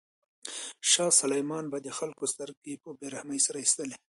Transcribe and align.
شاه 0.91 1.11
سلیمان 1.21 1.65
به 1.71 1.77
د 1.81 1.87
خلکو 1.97 2.25
سترګې 2.33 2.73
په 2.83 2.89
بې 2.97 3.07
رحمۍ 3.15 3.39
سره 3.47 3.57
ایستلې. 3.63 3.97